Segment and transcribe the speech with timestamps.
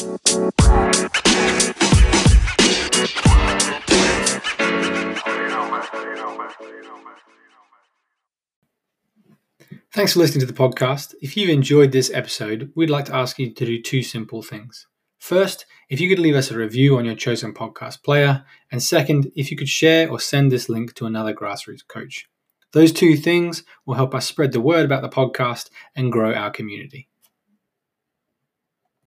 [0.00, 0.14] Thanks
[10.14, 11.14] for listening to the podcast.
[11.20, 14.86] If you've enjoyed this episode, we'd like to ask you to do two simple things.
[15.18, 19.30] First, if you could leave us a review on your chosen podcast player, and second,
[19.36, 22.26] if you could share or send this link to another grassroots coach.
[22.72, 26.50] Those two things will help us spread the word about the podcast and grow our
[26.50, 27.09] community.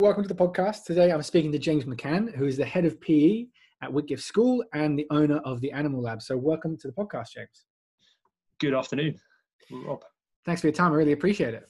[0.01, 0.85] Welcome to the podcast.
[0.85, 3.47] Today I'm speaking to James McCann, who is the head of PE
[3.83, 6.23] at Whitgift School and the owner of the Animal Lab.
[6.23, 7.65] So, welcome to the podcast, James.
[8.61, 9.19] Good afternoon,
[9.73, 10.05] Rob.
[10.45, 10.93] Thanks for your time.
[10.93, 11.69] I really appreciate it.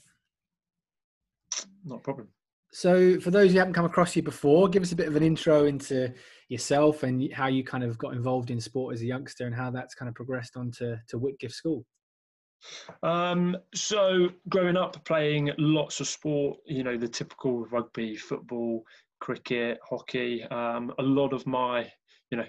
[1.86, 2.28] Not a problem.
[2.70, 5.22] So, for those who haven't come across you before, give us a bit of an
[5.22, 6.12] intro into
[6.50, 9.70] yourself and how you kind of got involved in sport as a youngster and how
[9.70, 11.86] that's kind of progressed onto to Whitgift School.
[13.02, 18.84] Um, so, growing up playing lots of sport, you know, the typical rugby, football,
[19.20, 20.44] cricket, hockey.
[20.44, 21.90] Um, a lot of my,
[22.30, 22.46] you know,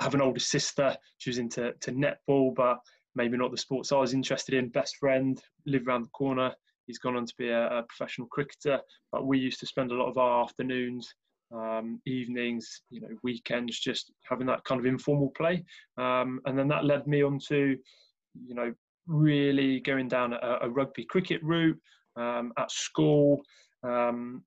[0.00, 0.96] I have an older sister.
[1.18, 2.78] She was into to netball, but
[3.14, 4.68] maybe not the sports I was interested in.
[4.68, 6.54] Best friend lived around the corner
[6.88, 8.80] he's gone on to be a, a professional cricketer.
[9.12, 11.14] But we used to spend a lot of our afternoons,
[11.54, 15.64] um, evenings, you know, weekends, just having that kind of informal play.
[15.96, 17.76] Um, and then that led me on to,
[18.44, 18.74] you know,
[19.08, 21.78] really going down a, a rugby cricket route
[22.16, 23.40] um, at school.
[23.82, 24.44] Um,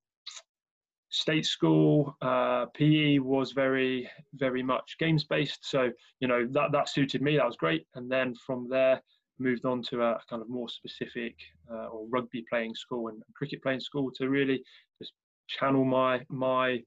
[1.10, 6.88] state school uh, PE was very very much games based so you know that that
[6.88, 9.02] suited me that was great and then from there
[9.42, 11.36] moved on to a kind of more specific
[11.70, 14.64] uh, or rugby playing school and cricket playing school to really
[15.00, 15.12] just
[15.50, 16.80] channel my my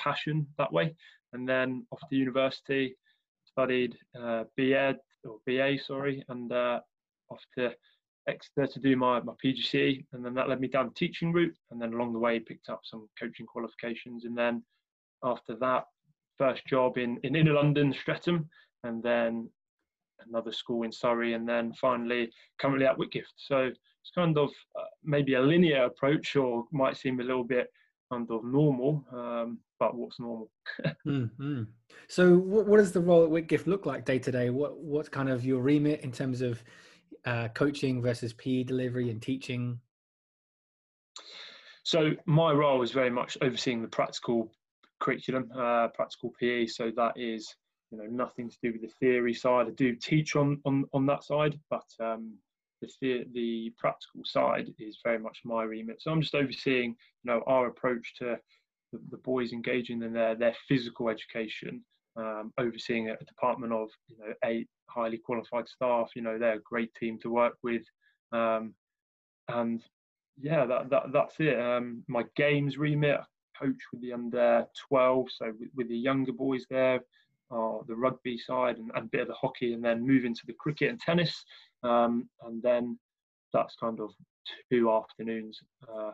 [0.00, 0.94] passion that way.
[1.32, 2.96] And then off to university,
[3.44, 6.80] studied uh, BEd or BA, sorry, and uh,
[7.30, 7.72] off to
[8.26, 11.56] Exeter to do my, my PGCE, and then that led me down the teaching route.
[11.70, 14.24] And then along the way, picked up some coaching qualifications.
[14.24, 14.62] And then
[15.22, 15.84] after that,
[16.38, 18.48] first job in, in inner London, Streatham,
[18.82, 19.48] and then
[20.26, 23.34] another school in Surrey, and then finally currently at Whitgift.
[23.36, 27.68] So it's kind of uh, maybe a linear approach, or might seem a little bit
[28.10, 30.50] kind of normal, um, but what's normal?
[31.06, 31.62] mm-hmm.
[32.08, 34.50] So, what, what does the role at Whitgift look like day to day?
[34.50, 36.62] What what's kind of your remit in terms of
[37.24, 39.78] uh, coaching versus PE delivery and teaching?
[41.82, 44.50] So, my role is very much overseeing the practical
[45.04, 46.66] curriculum, uh, practical PE.
[46.66, 47.54] So that is
[47.90, 49.66] you know nothing to do with the theory side.
[49.66, 52.34] I do teach on on, on that side, but um,
[52.84, 56.00] the, the the practical side is very much my remit.
[56.00, 58.36] So I'm just overseeing you know our approach to
[58.92, 61.84] the, the boys engaging in their their physical education,
[62.16, 66.10] um, overseeing a, department of you know eight highly qualified staff.
[66.14, 67.82] You know they're a great team to work with,
[68.32, 68.74] um,
[69.48, 69.82] and
[70.40, 71.58] yeah, that, that that's it.
[71.58, 73.20] Um, my games remit.
[73.20, 73.24] I
[73.64, 77.00] coach with the under 12, so with, with the younger boys there
[77.50, 80.42] or the rugby side and, and a bit of the hockey, and then move into
[80.46, 81.44] the cricket and tennis.
[81.84, 82.98] Um, and then
[83.52, 84.10] that's kind of
[84.70, 86.12] two afternoons, uh,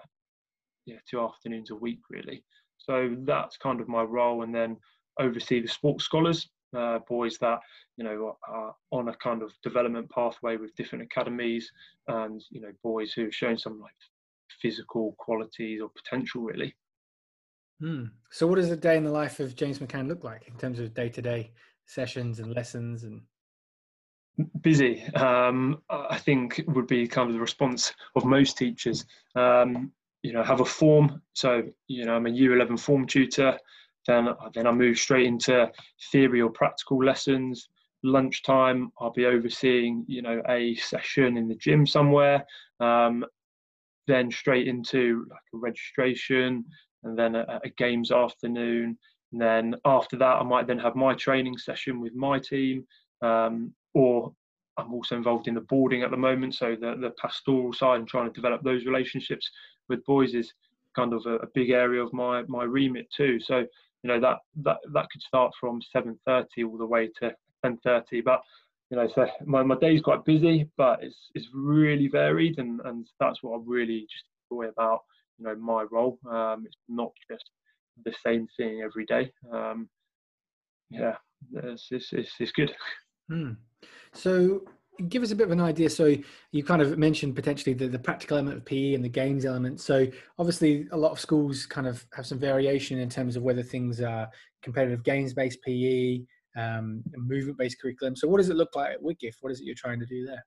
[0.86, 2.44] yeah, two afternoons a week really.
[2.78, 4.76] So that's kind of my role, and then
[5.18, 7.60] oversee the sports scholars, uh, boys that
[7.96, 11.70] you know are on a kind of development pathway with different academies,
[12.08, 13.92] and you know boys who have shown some like
[14.60, 16.74] physical qualities or potential really.
[17.80, 18.04] Hmm.
[18.30, 20.80] So, what does a day in the life of James McCann look like in terms
[20.80, 21.52] of day to day
[21.86, 23.22] sessions and lessons and?
[24.60, 29.04] Busy, um, I think would be kind of the response of most teachers.
[29.34, 29.92] Um,
[30.22, 31.22] you know, have a form.
[31.32, 33.58] So, you know, I'm a Year 11 form tutor.
[34.06, 35.70] Then, then I move straight into
[36.10, 37.68] theory or practical lessons.
[38.02, 42.44] Lunchtime, I'll be overseeing, you know, a session in the gym somewhere.
[42.80, 43.24] Um,
[44.06, 46.64] then straight into like a registration,
[47.04, 48.98] and then a, a games afternoon.
[49.32, 52.86] And then after that, I might then have my training session with my team,
[53.22, 54.32] um, or
[54.76, 56.54] I'm also involved in the boarding at the moment.
[56.54, 59.48] So the, the pastoral side and trying to develop those relationships
[59.88, 60.52] with boys is
[60.96, 63.38] kind of a, a, big area of my my remit too.
[63.40, 67.34] So you know that that that could start from 7:30 all the way to
[67.64, 68.24] 10:30.
[68.24, 68.40] But
[68.90, 73.06] you know, so my, my day's quite busy, but it's it's really varied, and and
[73.18, 75.00] that's what I really just enjoy about
[75.38, 76.18] you know my role.
[76.28, 77.50] Um, it's not just
[78.04, 79.30] the same thing every day.
[79.52, 79.88] Um,
[80.90, 81.16] yeah,
[81.52, 82.74] it's, it's, it's, it's good.
[83.30, 83.52] Hmm.
[84.12, 84.62] So
[85.08, 85.88] give us a bit of an idea.
[85.88, 86.14] So
[86.52, 89.80] you kind of mentioned potentially the, the practical element of PE and the games element.
[89.80, 90.06] So
[90.38, 94.00] obviously a lot of schools kind of have some variation in terms of whether things
[94.00, 94.28] are
[94.62, 96.20] competitive games based PE,
[96.56, 98.16] um, movement based curriculum.
[98.16, 99.36] So what does it look like at Whitgift?
[99.40, 100.44] What is it you're trying to do there?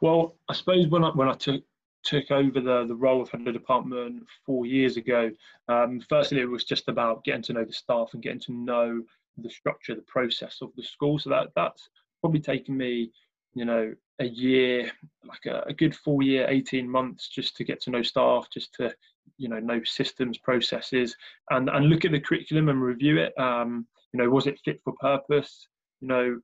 [0.00, 1.62] Well, I suppose when I when I took
[2.04, 5.28] took over the, the role of head of department four years ago,
[5.68, 9.02] um, firstly, it was just about getting to know the staff and getting to know
[9.42, 11.18] the structure, the process of the school.
[11.18, 11.88] So that that's
[12.20, 13.10] probably taken me,
[13.54, 14.90] you know, a year,
[15.24, 18.72] like a, a good full year, 18 months just to get to know staff, just
[18.74, 18.94] to,
[19.36, 21.14] you know, know systems, processes,
[21.50, 23.38] and, and look at the curriculum and review it.
[23.38, 25.68] Um, you know, was it fit for purpose?
[26.00, 26.40] You know,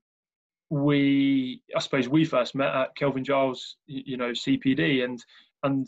[0.71, 5.23] we, I suppose we first met at Kelvin Giles, you know, CPD, and
[5.63, 5.87] and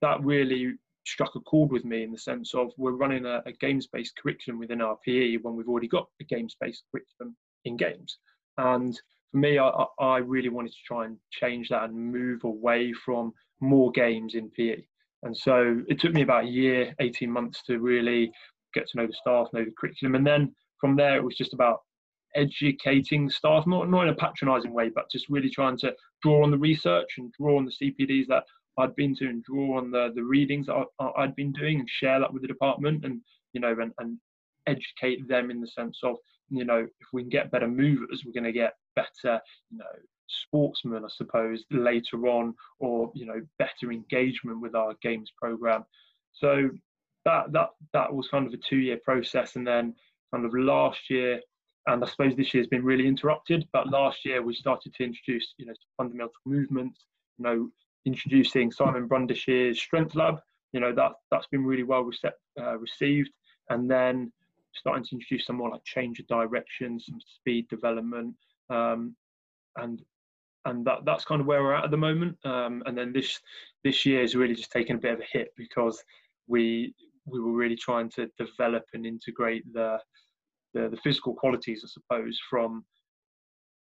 [0.00, 0.74] that really
[1.04, 4.58] struck a chord with me in the sense of we're running a, a games-based curriculum
[4.58, 8.18] within our PE when we've already got a games-based curriculum in games.
[8.58, 8.98] And
[9.30, 13.32] for me, I, I really wanted to try and change that and move away from
[13.60, 14.82] more games in PE.
[15.22, 18.32] And so it took me about a year, 18 months to really
[18.74, 20.16] get to know the staff, know the curriculum.
[20.16, 21.80] And then from there, it was just about
[22.34, 26.50] educating staff, not, not in a patronizing way, but just really trying to draw on
[26.50, 28.44] the research and draw on the CPDs that
[28.78, 30.84] I'd been to and draw on the, the readings I,
[31.18, 33.20] had been doing and share that with the department and,
[33.52, 34.18] you know, and, and
[34.66, 36.16] educate them in the sense of,
[36.48, 39.40] you know, if we can get better movers, we're going to get better,
[39.70, 39.84] you know,
[40.28, 45.84] sportsmen, I suppose, later on, or, you know, better engagement with our games program.
[46.32, 46.70] So
[47.24, 49.56] that, that, that was kind of a two year process.
[49.56, 49.94] And then
[50.32, 51.40] kind of last year,
[51.86, 55.04] and I suppose this year has been really interrupted, but last year we started to
[55.04, 57.00] introduce, you know, fundamental movements,
[57.38, 57.70] you know,
[58.06, 60.40] introducing Simon Brundish's Strength Lab.
[60.72, 63.30] You know that that's been really well recept, uh, received,
[63.70, 64.32] and then
[64.74, 68.34] starting to introduce some more like change of direction, some speed development,
[68.70, 69.14] um,
[69.76, 70.02] and
[70.64, 72.36] and that that's kind of where we're at at the moment.
[72.44, 73.38] Um, and then this
[73.84, 76.02] this year is really just taking a bit of a hit because
[76.46, 76.94] we
[77.26, 79.98] we were really trying to develop and integrate the
[80.74, 82.84] the, the physical qualities, I suppose, from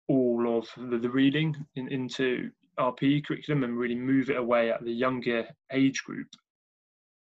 [0.08, 4.72] all of the, the reading in, into our PE curriculum and really move it away
[4.72, 6.28] at the younger age group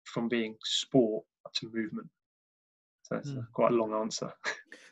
[0.06, 1.26] from being sport
[1.56, 2.08] to movement.
[3.04, 3.46] So that's mm.
[3.54, 4.32] quite a long answer.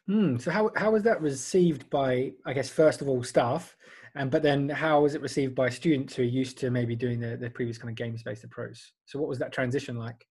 [0.10, 3.76] Mm, so how how was that received by I guess first of all staff,
[4.16, 7.20] and but then how was it received by students who are used to maybe doing
[7.20, 8.94] the, the previous kind of games based approach?
[9.06, 10.26] So what was that transition like?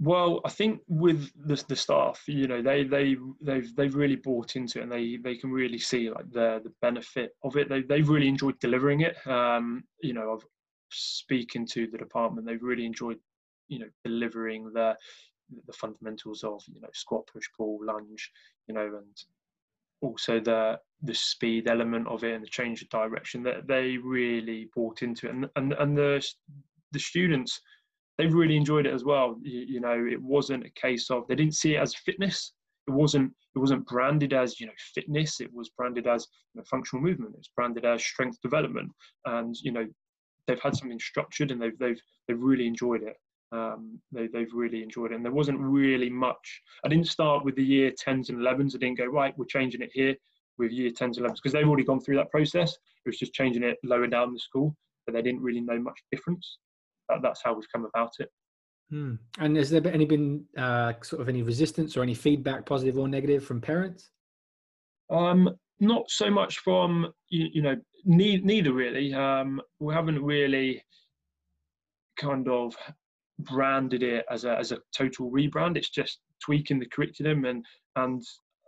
[0.00, 4.56] Well, I think with the, the staff, you know, they they they've they've really bought
[4.56, 7.68] into it, and they they can really see like the the benefit of it.
[7.68, 9.16] They they've really enjoyed delivering it.
[9.26, 10.44] Um, you know, of
[10.90, 13.18] speaking to the department, they've really enjoyed,
[13.68, 14.96] you know, delivering the
[15.66, 18.32] the fundamentals of you know squat, push, pull, lunge,
[18.66, 19.16] you know, and
[20.00, 23.44] also the the speed element of it and the change of direction.
[23.44, 26.26] That they really bought into it, and and and the
[26.90, 27.60] the students
[28.18, 29.38] they really enjoyed it as well.
[29.42, 32.52] You, you, know, it wasn't a case of they didn't see it as fitness.
[32.86, 35.40] It wasn't it wasn't branded as you know fitness.
[35.40, 37.34] It was branded as you know, functional movement.
[37.38, 38.90] It's branded as strength development,
[39.24, 39.86] and you know
[40.46, 43.16] they've had something structured and they've they've they've really enjoyed it.
[43.52, 45.14] Um, they, they've really enjoyed it.
[45.14, 46.60] And there wasn't really much.
[46.84, 48.74] I didn't start with the year 10s and 11s.
[48.74, 50.16] I didn't go, right, we're changing it here
[50.58, 52.72] with year 10s and 11s because they've already gone through that process.
[52.72, 54.74] It was just changing it lower down the school,
[55.06, 56.58] but they didn't really know much difference
[57.08, 58.28] that, that's how we've come about it.
[58.90, 59.14] Hmm.
[59.38, 62.98] And has there been any been uh, sort of any resistance or any feedback, positive
[62.98, 64.10] or negative, from parents?
[65.10, 69.14] Um, not so much from you, you know ne- neither really.
[69.14, 70.82] Um, we haven't really
[72.18, 72.76] kind of
[73.38, 75.76] branded it as a as a total rebrand.
[75.76, 77.64] It's just tweaking the curriculum and
[77.96, 78.22] and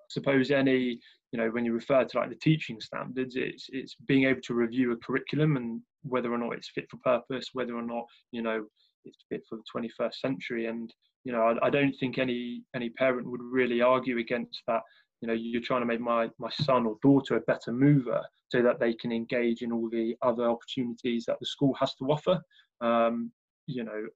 [0.09, 0.99] suppose any
[1.33, 4.55] you know when you refer to like the teaching standards it's it's being able to
[4.55, 8.43] review a curriculum and whether or not it's fit for purpose whether or not you
[8.43, 8.65] know
[9.05, 10.67] it's fit for the 21st century.
[10.67, 10.93] And
[11.25, 14.83] you know I, I don't think any any parent would really argue against that.
[15.21, 18.63] You know you're trying to make my my son or daughter a better mover so
[18.63, 22.41] that they can engage in all the other opportunities that the school has to offer.
[22.81, 23.33] Um,
[23.67, 24.07] you know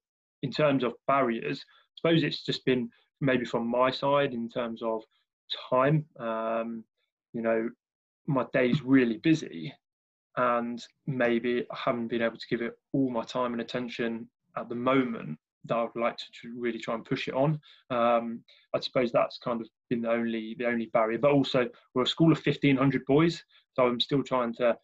[0.43, 2.89] in terms of barriers i suppose it's just been
[3.21, 5.03] maybe from my side in terms of
[5.69, 6.05] time.
[6.19, 6.83] Um,
[7.33, 7.69] you know,
[8.27, 9.73] my day's really busy
[10.37, 14.69] and maybe I haven't been able to give it all my time and attention at
[14.69, 16.25] the moment that I would like to
[16.57, 17.59] really try and push it on.
[17.89, 21.19] Um, I suppose that's kind of been the only the only barrier.
[21.19, 24.77] But also, we're a school of fifteen hundred boys, so I'm still trying to,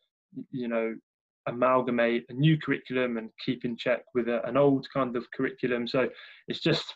[0.52, 0.96] you know,
[1.48, 5.88] amalgamate a new curriculum and keep in check with a, an old kind of curriculum.
[5.88, 6.10] So
[6.48, 6.96] it's just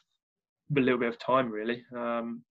[0.77, 1.84] a little bit of time, really.
[1.96, 2.43] Um,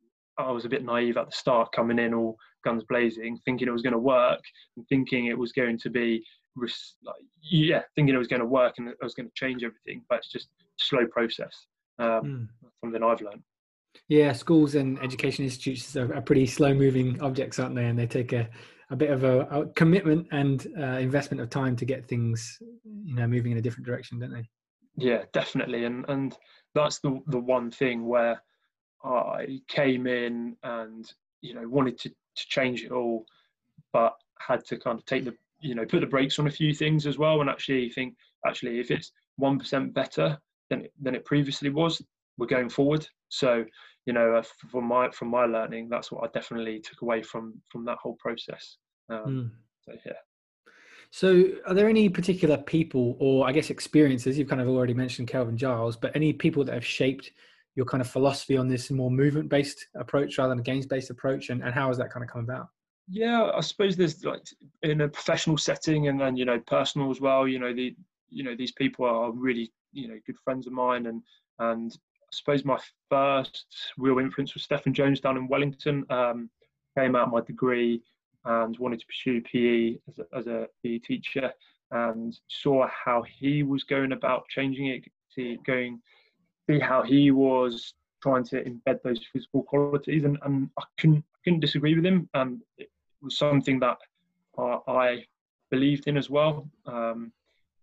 [0.46, 3.72] I was a bit naive at the start, coming in all guns blazing, thinking it
[3.72, 4.40] was going to work,
[4.76, 6.24] and thinking it was going to be,
[6.56, 10.02] like, yeah, thinking it was going to work and it was going to change everything.
[10.08, 11.66] But it's just a slow process.
[11.98, 12.48] Um, mm.
[12.84, 13.42] Something I've learned.
[14.08, 17.86] Yeah, schools and education institutes are, are pretty slow-moving objects, aren't they?
[17.86, 18.48] And they take a,
[18.90, 22.58] a bit of a, a commitment and uh, investment of time to get things,
[23.04, 24.48] you know, moving in a different direction, don't they?
[24.96, 26.36] Yeah, definitely, and and
[26.74, 28.42] that's the the one thing where
[29.04, 33.26] I came in and you know wanted to to change it all,
[33.92, 36.74] but had to kind of take the you know put the brakes on a few
[36.74, 38.14] things as well, and actually think
[38.46, 40.38] actually if it's one percent better
[40.68, 42.02] than it, than it previously was,
[42.38, 43.06] we're going forward.
[43.28, 43.64] So
[44.06, 47.54] you know uh, from my from my learning, that's what I definitely took away from
[47.70, 48.76] from that whole process.
[49.08, 49.50] Um, mm.
[49.84, 50.12] So yeah.
[51.12, 54.38] So, are there any particular people, or I guess experiences?
[54.38, 57.32] You've kind of already mentioned Kelvin Giles, but any people that have shaped
[57.76, 61.62] your kind of philosophy on this more movement-based approach rather than a games-based approach, and,
[61.62, 62.68] and how has that kind of come about?
[63.08, 64.42] Yeah, I suppose there's like
[64.82, 67.48] in a professional setting, and then you know personal as well.
[67.48, 67.94] You know the
[68.28, 71.22] you know these people are really you know good friends of mine, and
[71.58, 73.66] and I suppose my first
[73.98, 76.04] real influence was stephen Jones down in Wellington.
[76.10, 76.50] Um,
[76.96, 78.02] came out my degree
[78.44, 81.52] and wanted to pursue PE as a, as a PE teacher
[81.90, 86.00] and saw how he was going about changing it, see, going,
[86.70, 91.38] see how he was trying to embed those physical qualities, and, and I couldn't I
[91.44, 92.28] couldn't disagree with him.
[92.34, 92.90] And it
[93.22, 93.98] was something that
[94.58, 95.24] I, I
[95.70, 96.68] believed in as well.
[96.86, 97.32] Um,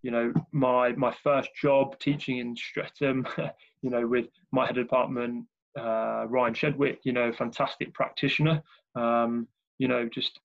[0.04, 3.28] you know, my my first job teaching in Streatham,
[3.82, 5.46] you know, with my head of department,
[5.78, 8.62] uh, Ryan Shedwick, you know, fantastic practitioner.
[8.96, 9.48] Um,
[9.80, 10.40] you know, just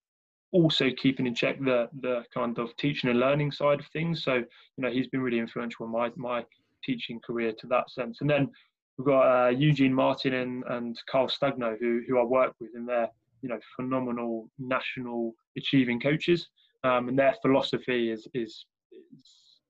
[0.52, 4.22] also keeping in check the the kind of teaching and learning side of things.
[4.24, 4.44] So you
[4.78, 6.44] know he's been really influential in my my
[6.84, 8.18] teaching career to that sense.
[8.20, 8.50] And then
[8.96, 12.88] we've got uh, Eugene Martin and, and Carl Stagno who who I work with, and
[12.88, 13.08] they're
[13.42, 16.48] you know phenomenal national achieving coaches.
[16.84, 19.60] Um, and their philosophy is, is is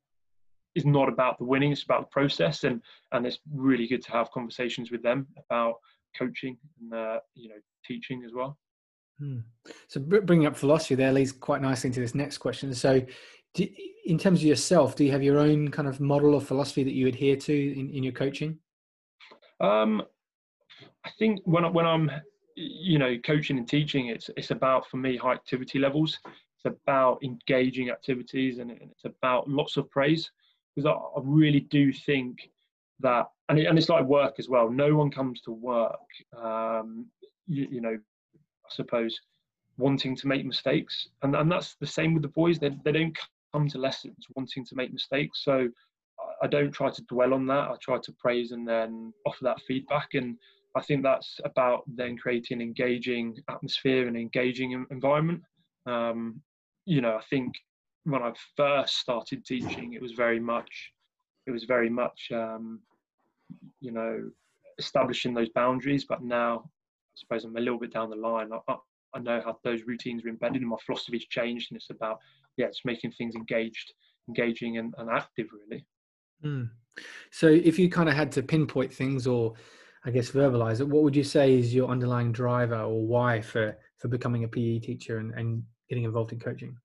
[0.75, 2.65] is not about the winning; it's about the process.
[2.65, 2.81] And
[3.13, 5.77] and it's really good to have conversations with them about
[6.19, 8.59] coaching and uh, you know teaching as well.
[9.19, 9.39] Hmm.
[9.89, 12.75] So bringing up philosophy there leads quite nicely into this next question.
[12.75, 13.03] So,
[13.55, 13.67] do,
[14.05, 16.95] in terms of yourself, do you have your own kind of model or philosophy that
[16.95, 18.59] you adhere to in, in your coaching?
[19.61, 20.03] Um,
[21.05, 22.11] I think when I, when I'm,
[22.57, 26.19] you know, coaching and teaching, it's it's about for me high activity levels.
[26.25, 30.31] It's about engaging activities, and it's about lots of praise
[30.75, 32.51] because I, I really do think
[33.01, 34.71] that, and it, and it's like work as well.
[34.71, 36.01] No one comes to work,
[36.41, 37.07] um,
[37.47, 37.99] you, you know,
[38.35, 39.21] I suppose,
[39.77, 41.09] wanting to make mistakes.
[41.23, 42.59] And, and that's the same with the boys.
[42.59, 43.19] They, they don't
[43.53, 45.45] come to lessons wanting to make mistakes.
[45.45, 45.69] So
[46.43, 47.69] I don't try to dwell on that.
[47.71, 50.15] I try to praise and then offer that feedback.
[50.15, 50.37] And
[50.77, 55.43] I think that's about then creating an engaging atmosphere and engaging environment.
[55.87, 56.41] Um,
[56.87, 57.55] you know, I think
[58.05, 60.93] when I first started teaching, it was very much,
[61.47, 62.81] it was very much, um,
[63.81, 64.31] you know,
[64.79, 66.05] establishing those boundaries.
[66.05, 68.51] But now I suppose I'm a little bit down the line.
[68.69, 68.75] I,
[69.15, 72.19] I know how those routines are embedded and my philosophy's changed and it's about,
[72.57, 73.93] yeah, it's making things engaged,
[74.29, 75.87] engaging and, and active really.
[76.45, 76.71] Mm.
[77.31, 79.55] So if you kind of had to pinpoint things or
[80.05, 83.77] I guess verbalize it, what would you say is your underlying driver or why for,
[83.99, 86.77] for becoming a PE teacher and, and getting involved in coaching?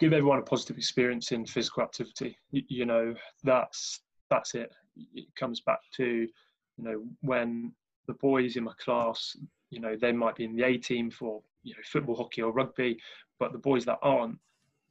[0.00, 2.38] Give everyone a positive experience in physical activity.
[2.50, 4.72] You, you know, that's, that's it.
[5.14, 7.72] It comes back to, you know, when
[8.06, 9.36] the boys in my class,
[9.70, 12.52] you know, they might be in the A team for you know football, hockey, or
[12.52, 12.98] rugby,
[13.38, 14.38] but the boys that aren't,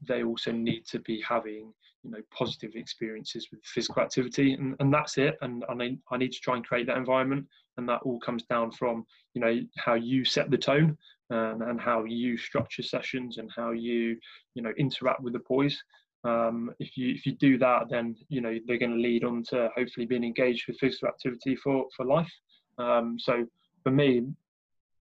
[0.07, 4.93] they also need to be having you know positive experiences with physical activity, and, and
[4.93, 5.37] that's it.
[5.41, 7.45] And I need I need to try and create that environment,
[7.77, 10.97] and that all comes down from you know how you set the tone
[11.29, 14.17] and, how you structure sessions and how you
[14.53, 15.77] you know interact with the boys.
[16.23, 19.43] Um, if you if you do that, then you know they're going to lead on
[19.49, 22.31] to hopefully being engaged with physical activity for for life.
[22.77, 23.45] Um, so
[23.83, 24.27] for me,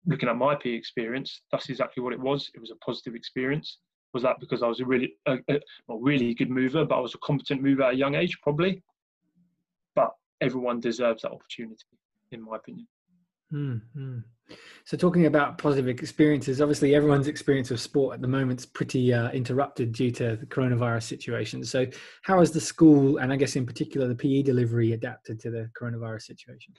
[0.06, 2.50] looking at my PE experience, that's exactly what it was.
[2.54, 3.78] It was a positive experience.
[4.14, 7.14] Was that because I was a really, a, a, really good mover, but I was
[7.14, 8.82] a competent mover at a young age, probably.
[9.94, 11.84] But everyone deserves that opportunity,
[12.32, 12.86] in my opinion.
[13.52, 14.18] Mm-hmm.
[14.84, 19.12] So, talking about positive experiences, obviously everyone's experience of sport at the moment is pretty
[19.12, 21.62] uh, interrupted due to the coronavirus situation.
[21.64, 21.86] So,
[22.22, 25.70] how has the school, and I guess in particular the PE delivery, adapted to the
[25.78, 26.72] coronavirus situation?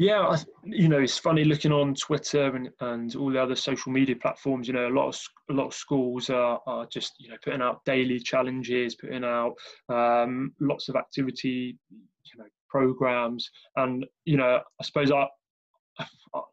[0.00, 4.16] Yeah, you know, it's funny looking on Twitter and, and all the other social media
[4.16, 4.66] platforms.
[4.66, 7.60] You know, a lot of a lot of schools are, are just you know putting
[7.60, 9.56] out daily challenges, putting out
[9.90, 15.26] um, lots of activity, you know, programs, and you know, I suppose I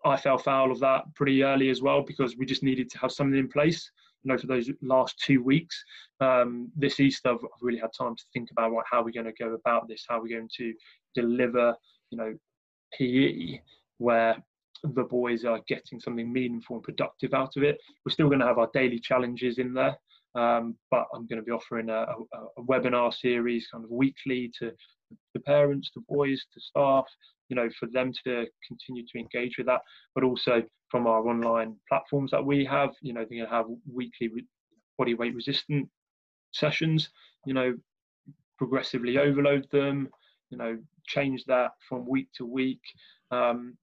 [0.04, 3.14] I fell foul of that pretty early as well because we just needed to have
[3.14, 3.90] something in place.
[4.24, 5.82] You know, for those last two weeks,
[6.20, 9.42] um, this Easter, I've really had time to think about right, how we're going to
[9.42, 10.74] go about this, how we're going to
[11.16, 11.74] deliver,
[12.10, 12.34] you know,
[12.94, 13.60] PE
[13.98, 14.38] where
[14.84, 17.78] the boys are getting something meaningful and productive out of it.
[18.06, 19.98] We're still going to have our daily challenges in there,
[20.36, 24.52] Um, but I'm going to be offering a, a, a, webinar series kind of weekly
[24.60, 24.72] to
[25.34, 27.06] the parents, to boys, to staff,
[27.50, 29.82] you know, for them to continue to engage with that,
[30.14, 33.66] but also from our online platforms that we have, you know, they're going to have
[33.92, 34.30] weekly
[34.98, 35.90] body weight resistant
[36.54, 37.10] sessions,
[37.46, 37.74] you know,
[38.58, 40.10] progressively overload them,
[40.50, 42.82] you know, change that from week to week.
[43.32, 43.78] Um,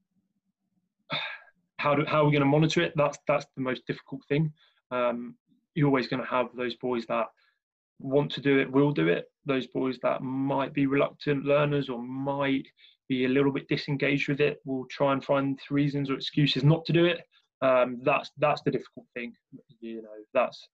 [1.78, 2.92] how, do, how are we going to monitor it?
[2.96, 4.52] That's that's the most difficult thing.
[4.90, 5.34] Um,
[5.74, 7.26] you're always going to have those boys that
[7.98, 9.30] want to do it, will do it.
[9.46, 12.66] Those boys that might be reluctant learners or might
[13.08, 16.84] be a little bit disengaged with it will try and find reasons or excuses not
[16.86, 17.20] to do it.
[17.60, 19.32] Um, that's that's the difficult thing.
[19.80, 20.68] You know, that's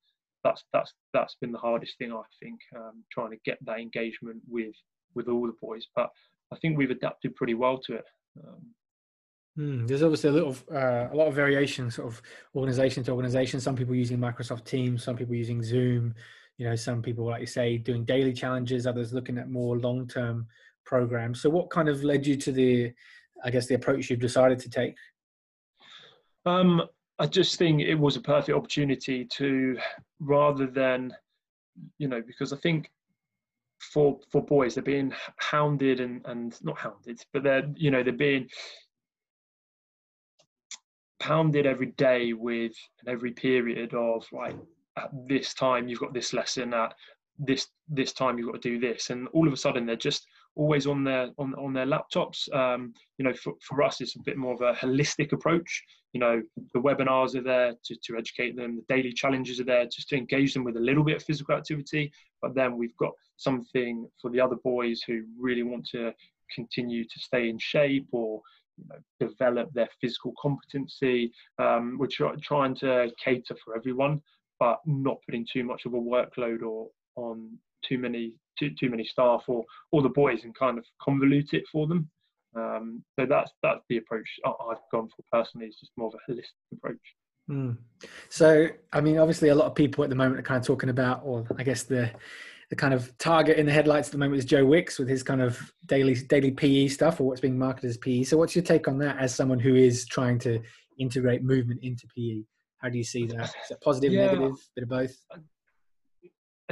[0.44, 4.40] that's that's that's been the hardest thing I think, um, trying to get that engagement
[4.48, 4.74] with
[5.14, 5.86] with all the boys.
[5.94, 6.10] But
[6.52, 8.04] I think we've adapted pretty well to it.
[8.42, 8.66] Um,
[9.58, 12.22] mm, there's obviously a little, uh, a lot of variation, sort of
[12.54, 13.60] organization to organization.
[13.60, 16.14] Some people using Microsoft Teams, some people using Zoom.
[16.58, 18.86] You know, some people, like you say, doing daily challenges.
[18.86, 20.46] Others looking at more long-term
[20.84, 21.40] programs.
[21.40, 22.92] So, what kind of led you to the,
[23.42, 24.94] I guess, the approach you've decided to take?
[26.44, 26.82] Um,
[27.18, 29.78] I just think it was a perfect opportunity to,
[30.20, 31.14] rather than,
[31.98, 32.90] you know, because I think
[33.80, 38.12] for for boys they're being hounded and and not hounded, but they're you know they're
[38.12, 38.48] being
[41.18, 42.72] pounded every day with
[43.06, 44.56] every period of like
[44.96, 46.94] at this time you've got this lesson at
[47.38, 49.10] this this time you've got to do this.
[49.10, 50.26] And all of a sudden they're just
[50.56, 52.52] always on their on, on their laptops.
[52.54, 55.82] Um, you know for, for us it's a bit more of a holistic approach.
[56.12, 56.42] You know
[56.74, 58.76] the webinars are there to, to educate them.
[58.76, 61.54] The daily challenges are there just to engage them with a little bit of physical
[61.54, 62.12] activity.
[62.42, 66.12] But then we've got something for the other boys who really want to
[66.54, 68.40] continue to stay in shape or
[68.76, 74.20] you know, develop their physical competency um, we're try, trying to cater for everyone
[74.58, 77.50] but not putting too much of a workload or on
[77.84, 81.64] too many too, too many staff or or the boys and kind of convolute it
[81.72, 82.10] for them
[82.56, 85.66] um, so that's that's the approach I've gone for personally.
[85.66, 86.98] It's just more of a holistic approach.
[87.48, 87.76] Mm.
[88.28, 90.88] So, I mean, obviously, a lot of people at the moment are kind of talking
[90.88, 92.10] about, or I guess the
[92.70, 95.22] the kind of target in the headlights at the moment is Joe Wicks with his
[95.22, 98.24] kind of daily daily PE stuff, or what's being marketed as PE.
[98.24, 100.60] So, what's your take on that as someone who is trying to
[100.98, 102.42] integrate movement into PE?
[102.78, 103.44] How do you see that?
[103.44, 104.26] Is it positive, yeah.
[104.26, 105.14] negative, bit of both?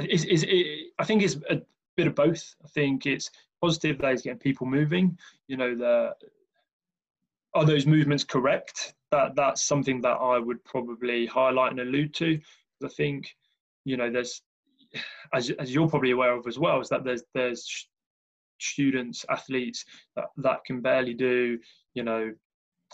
[0.07, 1.61] Is, is it, I think it's a
[1.97, 2.55] bit of both.
[2.63, 3.29] I think it's
[3.61, 5.17] positive that he's getting people moving.
[5.47, 6.13] You know, the
[7.55, 8.93] are those movements correct?
[9.11, 12.39] That that's something that I would probably highlight and allude to.
[12.83, 13.35] I think,
[13.85, 14.41] you know, there's
[15.33, 17.87] as as you're probably aware of as well, is that there's there's
[18.59, 19.85] students, athletes
[20.15, 21.57] that, that can barely do,
[21.93, 22.33] you know,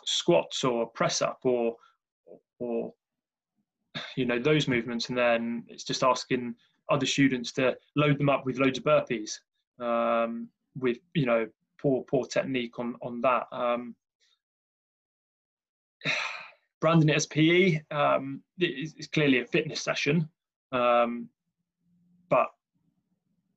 [0.06, 1.76] squats or press up or
[2.60, 2.94] or
[4.16, 6.56] you know those movements, and then it's just asking
[6.90, 9.40] other students to load them up with loads of burpees
[9.80, 11.48] um, with you know
[11.82, 13.48] poor poor technique on on that.
[13.52, 13.96] Um,
[16.82, 20.30] branding it as PE um, is, clearly a fitness session,
[20.72, 21.28] um,
[22.30, 22.48] but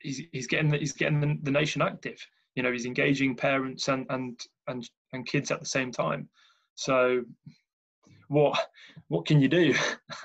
[0.01, 2.25] he's, he's getting he's getting the, the, nation active.
[2.55, 6.29] You know, he's engaging parents and and and and kids at the same time.
[6.75, 7.23] So,
[8.29, 8.59] what
[9.09, 9.75] what can you do?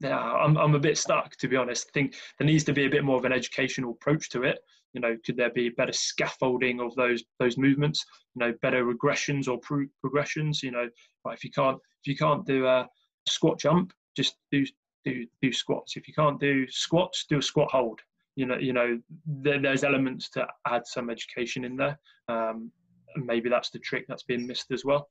[0.00, 1.88] Yeah, I'm I'm a bit stuck to be honest.
[1.88, 4.58] I think there needs to be a bit more of an educational approach to it.
[4.94, 8.04] You know, could there be better scaffolding of those those movements?
[8.34, 10.62] You know, better regressions or pro- progressions.
[10.62, 10.88] You know,
[11.26, 12.88] if you can't if you can't do a
[13.28, 14.64] squat jump, just do
[15.04, 15.96] do do squats.
[15.96, 18.00] If you can't do squats, do a squat hold.
[18.36, 21.98] You know, you know, there, there's elements to add some education in there.
[22.28, 22.72] Um,
[23.16, 25.10] maybe that's the trick that's being missed as well.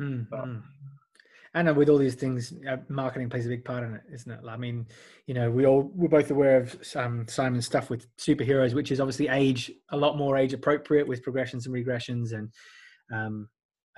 [0.00, 0.58] Mm-hmm
[1.54, 4.40] and with all these things, uh, marketing plays a big part in it, isn't it?
[4.48, 4.86] I mean,
[5.26, 9.00] you know, we all we're both aware of um, Simon's stuff with superheroes, which is
[9.00, 12.50] obviously age a lot more age appropriate with progressions and regressions, and
[13.12, 13.48] um,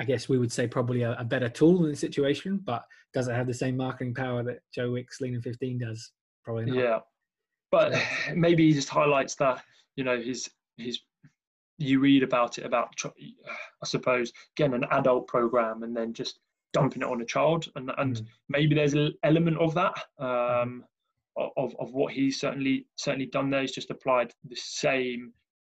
[0.00, 2.60] I guess we would say probably a, a, better tool in the situation.
[2.64, 6.10] But does it have the same marketing power that Joe Wicks Lean in 15 does?
[6.44, 6.76] Probably not.
[6.76, 6.98] Yeah,
[7.70, 7.94] but
[8.34, 9.62] maybe he just highlights that
[9.94, 10.98] you know his his
[11.78, 16.40] you read about it about I suppose getting an adult program and then just
[16.74, 18.26] dumping it on a child, and and mm.
[18.50, 19.94] maybe there's an element of that.
[20.18, 20.84] Um,
[21.36, 23.62] of, of what he's certainly certainly done there.
[23.62, 25.32] He's just applied the same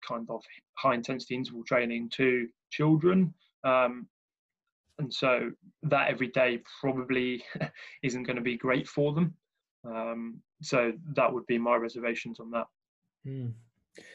[0.07, 0.43] kind of
[0.77, 3.33] high intensity interval training to children.
[3.63, 4.07] Um,
[4.99, 5.51] and so
[5.83, 7.43] that every day probably
[8.03, 9.33] isn't going to be great for them.
[9.85, 12.65] Um, so that would be my reservations on that.
[13.27, 13.53] Mm.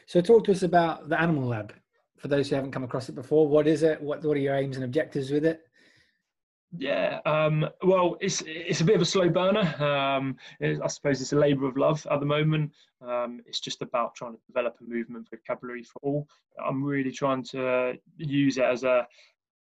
[0.07, 1.73] So talk to us about the Animal Lab.
[2.17, 4.01] For those who haven't come across it before, what is it?
[4.01, 5.61] What what are your aims and objectives with it?
[6.75, 9.61] Yeah, um, well, it's it's a bit of a slow burner.
[9.83, 12.71] Um, I suppose it's a labour of love at the moment.
[13.01, 16.27] Um, it's just about trying to develop a movement vocabulary for all.
[16.65, 19.07] I'm really trying to use it as a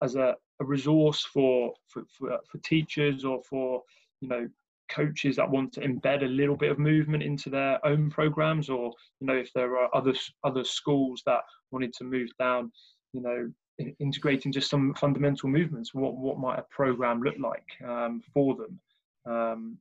[0.03, 3.83] as a, a resource for, for for for teachers or for
[4.21, 4.49] you know
[4.91, 8.93] coaches that want to embed a little bit of movement into their own programs, or
[9.21, 11.41] you know if there are other other schools that
[11.71, 12.73] wanted to move down,
[13.13, 13.53] you know
[13.99, 15.95] integrating just some fundamental movements.
[15.95, 18.81] What what might a program look like um, for them?
[19.27, 19.79] Um,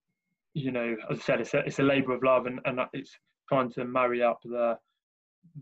[0.53, 3.17] you know, as I said, it's a, it's a labour of love, and, and it's
[3.49, 4.77] trying to marry up the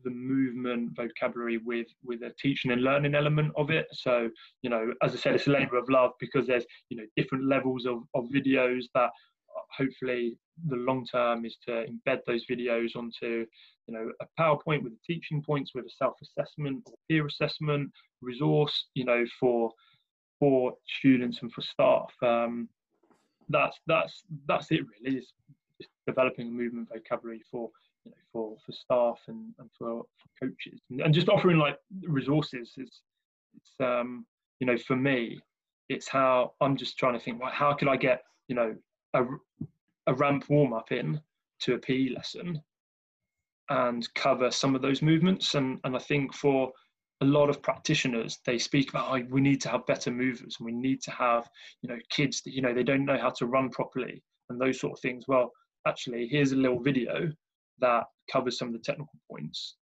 [0.04, 3.88] the movement vocabulary with with a teaching and learning element of it.
[3.91, 4.30] So
[4.62, 7.46] you know, as I said, it's a labour of love because there's you know different
[7.46, 9.10] levels of, of videos that
[9.78, 10.38] hopefully
[10.68, 13.46] the long term is to embed those videos onto
[13.88, 18.88] you know a PowerPoint with the teaching points with a self-assessment or peer assessment resource
[18.94, 19.72] you know for
[20.42, 22.12] for students and for staff.
[22.24, 22.68] Um,
[23.50, 25.18] that's that's that's it really.
[25.18, 25.32] Is
[26.08, 27.70] developing a movement vocabulary for
[28.06, 31.78] you know for for staff and, and for, for coaches and, and just offering like
[32.04, 32.72] resources.
[32.78, 33.02] is
[33.56, 34.26] it's um
[34.60, 35.40] you know for me
[35.90, 38.76] it's how I'm just trying to think like how could I get you know
[39.13, 39.24] a,
[40.08, 41.21] a ramp warm up in
[41.62, 42.62] to a PE lesson
[43.69, 45.56] and cover some of those movements.
[45.56, 46.71] And, and I think for
[47.21, 50.65] a lot of practitioners, they speak about oh, we need to have better movers and
[50.65, 51.47] we need to have,
[51.82, 54.80] you know, kids that, you know, they don't know how to run properly and those
[54.80, 55.26] sort of things.
[55.28, 55.52] Well,
[55.88, 57.32] actually, here's a little video
[57.80, 59.78] that covers some of the technical points.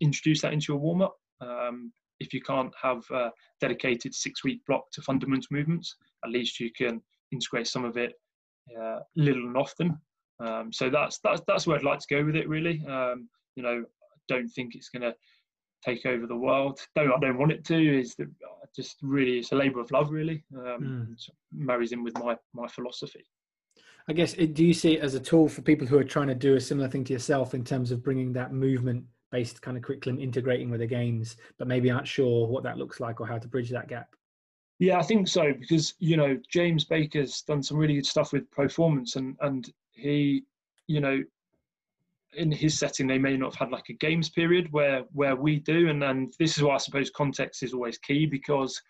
[0.00, 1.16] Introduce that into your warm up.
[1.40, 5.94] Um, if you can't have a dedicated six week block to fundamental movements,
[6.24, 7.00] at least you can
[7.32, 8.12] integrate some of it
[8.78, 9.98] uh, little and often.
[10.40, 12.48] Um, so that's that's that's where I'd like to go with it.
[12.48, 15.14] Really, um, you know, I don't think it's going to
[15.84, 16.80] take over the world.
[16.94, 18.00] Though I don't want it to.
[18.00, 18.28] Is that
[18.74, 20.10] just really it's a labour of love.
[20.10, 21.30] Really, um, mm.
[21.52, 23.24] marries in with my my philosophy.
[24.08, 26.34] I guess do you see it as a tool for people who are trying to
[26.34, 29.82] do a similar thing to yourself in terms of bringing that movement based kind of
[29.82, 33.38] curriculum integrating with the games, but maybe aren't sure what that looks like or how
[33.38, 34.16] to bridge that gap?
[34.80, 38.50] Yeah, I think so because you know James Baker's done some really good stuff with
[38.50, 40.44] performance, and and he,
[40.86, 41.22] you know,
[42.32, 45.60] in his setting they may not have had like a games period where where we
[45.60, 48.80] do, and and this is why I suppose context is always key because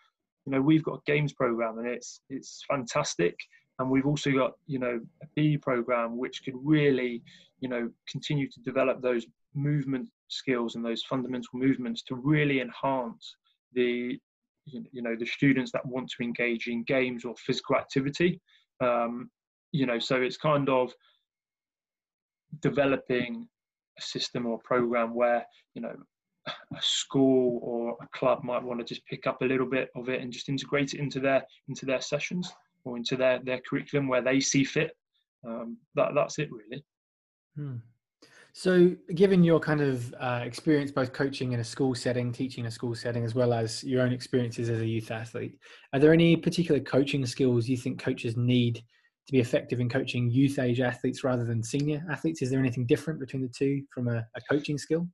[0.47, 3.37] you know we've got a games program and it's it's fantastic,
[3.81, 7.21] and we've also got you know a PE program which could really
[7.59, 9.27] you know continue to develop those
[9.57, 13.35] movement skills and those fundamental movements to really enhance
[13.73, 14.21] the
[14.67, 18.41] you know the students that want to engage in games or physical activity.
[18.81, 19.31] Um,
[19.73, 20.93] you know so it's kind of
[22.61, 23.49] developing
[23.99, 25.45] a system or program where
[25.75, 25.95] you know
[26.47, 30.09] a school or a club might want to just pick up a little bit of
[30.09, 32.53] it and just integrate it into their into their sessions
[32.85, 34.97] or into their their curriculum where they see fit.
[35.47, 36.85] Um, that that's it really.
[37.57, 37.77] Hmm.
[38.53, 42.69] So, given your kind of uh, experience both coaching in a school setting, teaching in
[42.69, 45.59] a school setting, as well as your own experiences as a youth athlete,
[45.93, 48.83] are there any particular coaching skills you think coaches need
[49.27, 52.43] to be effective in coaching youth age athletes rather than senior athletes?
[52.43, 55.07] Is there anything different between the two from a, a coaching skill?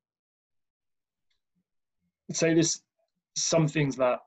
[2.33, 2.83] Say there's
[3.37, 4.21] some things that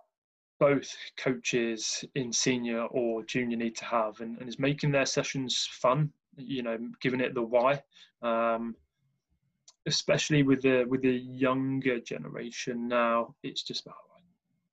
[0.59, 5.67] both coaches in senior or junior need to have, and, and is making their sessions
[5.71, 6.11] fun.
[6.37, 7.81] You know, giving it the why.
[8.21, 8.75] Um,
[9.85, 13.95] especially with the with the younger generation now, it's just about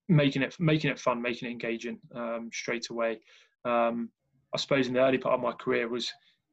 [0.08, 3.20] making it making it fun, making it engaging um, straight away.
[3.64, 4.10] Um,
[4.54, 6.10] I suppose in the early part of my career was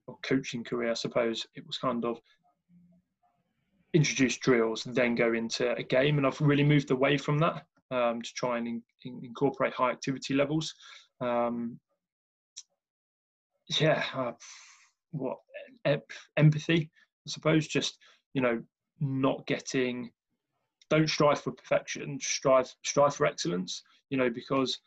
[0.08, 2.20] or coaching career, I suppose it was kind of
[3.94, 7.64] introduce drills and then go into a game, and I've really moved away from that
[7.92, 10.74] um, to try and in, in, incorporate high activity levels.
[11.22, 11.80] Um,
[13.80, 14.32] yeah, uh,
[15.12, 15.38] what
[16.36, 16.90] empathy,
[17.26, 17.98] I suppose, just
[18.34, 18.62] you know,
[19.00, 20.12] not getting,
[20.90, 23.84] don't strive for perfection, strive strive for excellence.
[24.10, 24.80] You know, because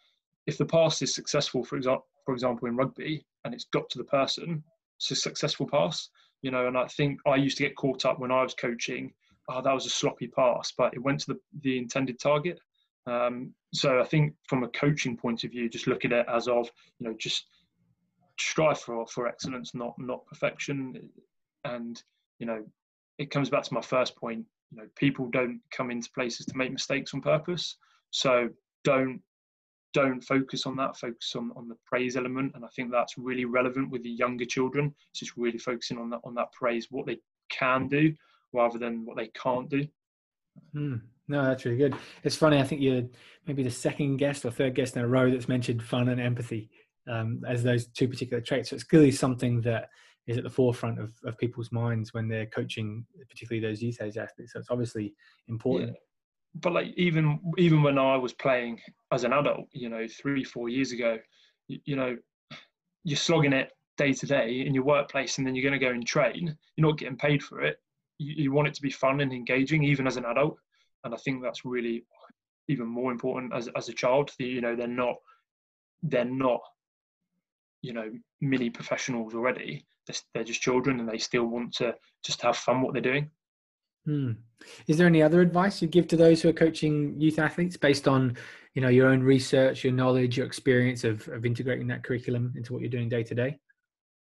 [0.47, 3.99] if the pass is successful, for example, for example in rugby, and it's got to
[3.99, 4.63] the person,
[4.99, 6.09] it's a successful pass.
[6.43, 9.13] You know, and I think I used to get caught up when I was coaching.
[9.49, 12.59] Oh, that was a sloppy pass, but it went to the, the intended target.
[13.07, 16.49] Um, so I think from a coaching point of view, just look at it as
[16.49, 17.47] of you know just
[18.39, 21.09] strive for for excellence, not not perfection,
[21.65, 22.03] and
[22.39, 22.65] you know
[23.19, 24.45] it comes back to my first point.
[24.71, 27.77] You know, people don't come into places to make mistakes on purpose.
[28.11, 28.49] So
[28.85, 29.21] don't
[29.93, 30.97] don't focus on that.
[30.97, 34.45] Focus on, on the praise element, and I think that's really relevant with the younger
[34.45, 34.95] children.
[35.11, 37.19] It's just really focusing on that on that praise, what they
[37.51, 38.13] can do,
[38.53, 39.87] rather than what they can't do.
[40.73, 40.97] Hmm.
[41.29, 41.97] No, that's really good.
[42.23, 42.59] It's funny.
[42.59, 43.03] I think you're
[43.47, 46.71] maybe the second guest or third guest in a row that's mentioned fun and empathy
[47.09, 48.71] um, as those two particular traits.
[48.71, 49.89] So it's clearly something that
[50.27, 54.17] is at the forefront of, of people's minds when they're coaching, particularly those youth age
[54.17, 54.53] athletes.
[54.53, 55.15] So it's obviously
[55.49, 55.91] important.
[55.91, 55.99] Yeah.
[56.57, 58.81] But like even even when I was playing
[59.13, 61.19] as an adult, you know, three four years ago,
[61.69, 62.17] you, you know,
[63.05, 65.93] you're slogging it day to day in your workplace, and then you're going to go
[65.93, 66.57] and train.
[66.77, 67.77] You're not getting paid for it.
[68.19, 70.57] You, you want it to be fun and engaging, even as an adult.
[71.05, 72.05] And I think that's really
[72.69, 74.31] even more important as as a child.
[74.39, 75.17] You know, they're not
[76.03, 76.61] they're not
[77.87, 79.87] you know mini professionals already
[80.35, 81.95] they're just children and they still want to
[82.25, 83.31] just have fun what they're doing.
[84.05, 84.33] Hmm.
[84.87, 88.07] Is there any other advice you give to those who are coaching youth athletes based
[88.07, 88.37] on,
[88.75, 92.73] you know, your own research, your knowledge, your experience of, of integrating that curriculum into
[92.73, 93.59] what you're doing day to day?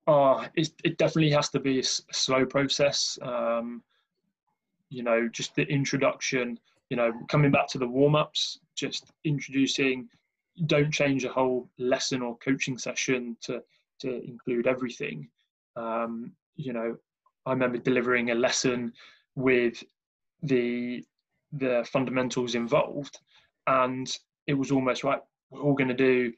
[0.06, 3.18] Oh, it it definitely has to be a slow process.
[3.22, 3.82] Um,
[4.90, 6.58] you know, just the introduction.
[6.90, 10.08] You know, coming back to the warm ups, just introducing.
[10.66, 13.62] Don't change a whole lesson or coaching session to
[14.00, 15.28] to include everything.
[15.76, 16.96] Um, you know,
[17.46, 18.92] I remember delivering a lesson
[19.34, 19.82] with
[20.42, 21.04] the
[21.52, 23.18] the fundamentals involved,
[23.66, 25.20] and it was almost right.
[25.50, 26.32] We're all going to do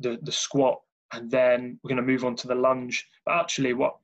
[0.00, 0.80] the the squat,
[1.12, 3.08] and then we're going to move on to the lunge.
[3.24, 3.96] But actually, what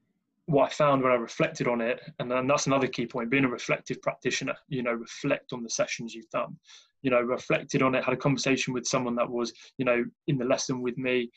[0.53, 3.47] what I found when I reflected on it, and, and that's another key point, being
[3.47, 6.57] a reflective practitioner, you know, reflect on the sessions you've done,
[7.01, 10.37] you know, reflected on it, had a conversation with someone that was, you know, in
[10.37, 11.31] the lesson with me,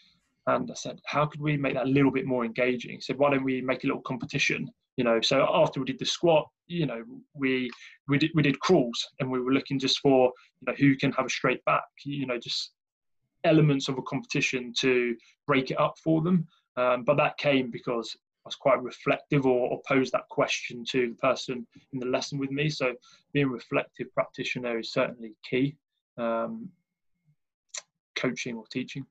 [0.48, 3.00] and I said, how could we make that a little bit more engaging?
[3.00, 4.70] Said, why don't we make a little competition?
[4.98, 7.70] You know, so after we did the squat, you know, we
[8.08, 11.12] we did we did crawls, and we were looking just for you know who can
[11.14, 11.84] have a straight back.
[12.06, 12.72] You know, just
[13.44, 15.16] elements of a competition to
[15.48, 16.48] break it up for them.
[16.78, 18.16] Um, but that came because
[18.46, 22.38] I was quite reflective or, or posed that question to the person in the lesson
[22.38, 22.70] with me.
[22.70, 22.94] So
[23.34, 25.76] being reflective practitioner is certainly key.
[26.18, 26.70] Um,
[28.16, 29.06] coaching or teaching.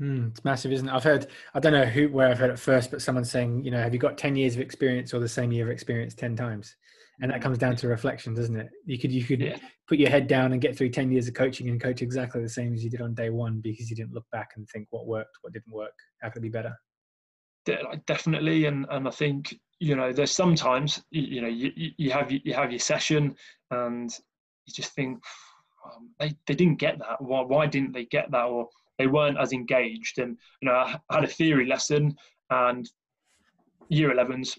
[0.00, 0.92] Mm, it's massive, isn't it?
[0.92, 3.70] I've heard, I don't know who, where I've heard it first, but someone saying, you
[3.70, 6.36] know, have you got 10 years of experience or the same year of experience 10
[6.36, 6.76] times?
[7.22, 8.68] And that comes down to reflection, doesn't it?
[8.84, 9.56] You could, you could yeah.
[9.88, 12.48] put your head down and get through 10 years of coaching and coach exactly the
[12.48, 15.06] same as you did on day one because you didn't look back and think what
[15.06, 16.76] worked, what didn't work, how could it be better?
[18.06, 18.66] Definitely.
[18.66, 22.70] And, and I think, you know, there's sometimes, you know, you, you have, you have
[22.70, 23.34] your session
[23.70, 24.10] and
[24.66, 25.18] you just think,
[25.84, 27.20] um, they, they didn't get that.
[27.20, 28.44] Why, why didn't they get that?
[28.44, 30.18] Or, they weren't as engaged.
[30.18, 32.16] And you know, I had a theory lesson
[32.50, 32.88] and
[33.88, 34.58] year 11s,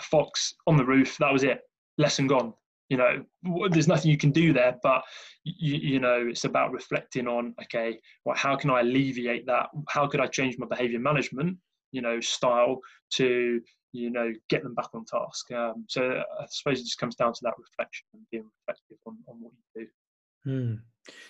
[0.00, 1.16] fox on the roof.
[1.18, 1.60] That was it.
[1.98, 2.52] Lesson gone.
[2.88, 3.24] You know,
[3.70, 4.76] there's nothing you can do there.
[4.82, 5.02] But
[5.44, 9.68] you, you know, it's about reflecting on okay, well, how can I alleviate that?
[9.88, 11.56] How could I change my behaviour management?
[11.94, 12.80] You know, style
[13.14, 13.60] to
[13.92, 15.50] you know get them back on task.
[15.52, 19.16] Um, so I suppose it just comes down to that reflection and being reflective on,
[19.28, 19.88] on what you do.
[20.44, 20.74] Hmm.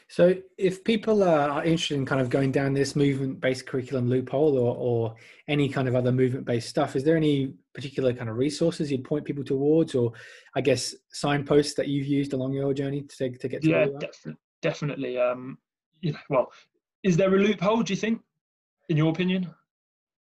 [0.08, 4.56] So, if people are interested in kind of going down this movement based curriculum loophole
[4.56, 5.14] or, or
[5.48, 9.04] any kind of other movement based stuff, is there any particular kind of resources you'd
[9.04, 10.12] point people towards, or
[10.54, 14.40] I guess signposts that you've used along your journey to, to get to Yeah, definitely.
[14.62, 15.18] definitely.
[15.18, 15.58] Um,
[16.00, 16.52] you know, well,
[17.02, 18.20] is there a loophole, do you think,
[18.88, 19.52] in your opinion?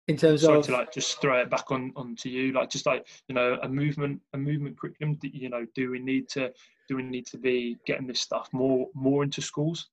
[0.08, 2.86] In terms Sorry of to like just throw it back on onto you like just
[2.86, 6.50] like you know a movement a movement curriculum you know do we need to
[6.88, 9.90] do we need to be getting this stuff more more into schools?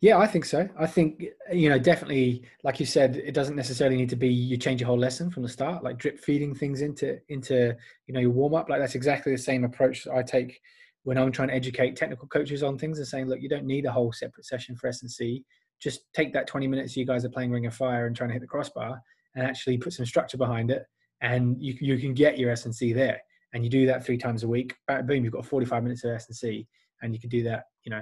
[0.00, 0.68] Yeah i think so.
[0.76, 4.56] I think you know definitely like you said it doesn't necessarily need to be you
[4.56, 7.74] change your whole lesson from the start like drip feeding things into into
[8.06, 8.68] you know your warm up.
[8.68, 10.60] Like that's exactly the same approach i take
[11.04, 13.86] when i'm trying to educate technical coaches on things and saying look you don't need
[13.86, 15.44] a whole separate session for s&c
[15.80, 18.34] just take that 20 minutes you guys are playing ring of fire and trying to
[18.34, 19.00] hit the crossbar
[19.34, 20.84] and actually put some structure behind it
[21.20, 23.20] and you, you can get your S&C there.
[23.54, 24.74] And you do that three times a week.
[24.88, 26.66] Boom you've got 45 minutes of S&C
[27.02, 28.00] and you can do that you know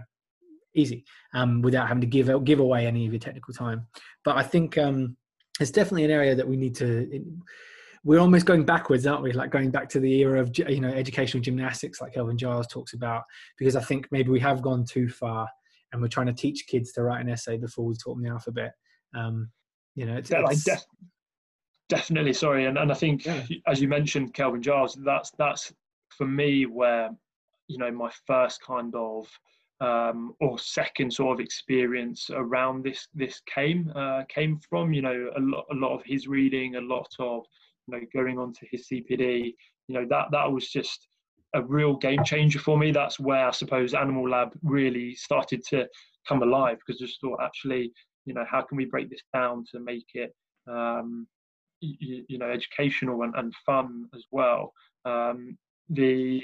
[0.74, 3.86] easy um, without having to give give away any of your technical time.
[4.24, 5.16] But I think um,
[5.58, 7.24] it's definitely an area that we need to
[8.02, 9.32] we're almost going backwards aren't we?
[9.32, 12.92] Like going back to the era of you know educational gymnastics like Kelvin Giles talks
[12.92, 13.24] about
[13.58, 15.48] because I think maybe we have gone too far
[15.92, 18.30] and we're trying to teach kids to write an essay before we taught them the
[18.30, 18.72] alphabet.
[19.14, 19.50] Um,
[19.96, 20.84] you know it's, yeah, it's, def-
[21.90, 23.42] definitely sorry and, and i think yeah.
[23.66, 25.72] as you mentioned kelvin giles that's that's
[26.08, 27.10] for me where
[27.68, 29.28] you know my first kind of
[29.80, 35.30] um, or second sort of experience around this this came uh, came from you know
[35.36, 37.44] a lot a lot of his reading a lot of
[37.86, 39.54] you know going on to his cpd
[39.88, 41.08] you know that that was just
[41.54, 42.92] a real game changer for me.
[42.92, 45.88] That's where i suppose animal lab really started to
[46.28, 47.92] come alive because I just thought actually
[48.26, 50.34] you know how can we break this down to make it
[50.70, 51.26] um,
[51.80, 54.72] you, you know educational and, and fun as well
[55.04, 55.56] um,
[55.88, 56.42] the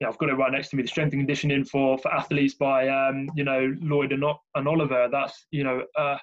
[0.00, 0.82] yeah, I've got it right next to me.
[0.82, 5.08] The strength and conditioning for for athletes by um, you know Lloyd and, and Oliver.
[5.10, 6.18] That's you know uh,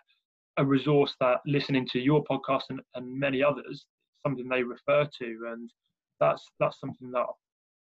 [0.58, 3.86] a resource that listening to your podcast and, and many others,
[4.22, 5.72] something they refer to, and
[6.20, 7.26] that's that's something that